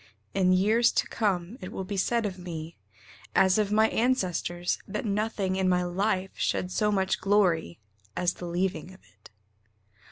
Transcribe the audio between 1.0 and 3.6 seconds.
come it will be said of me, As